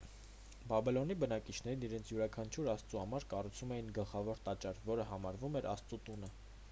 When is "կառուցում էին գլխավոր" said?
3.35-4.43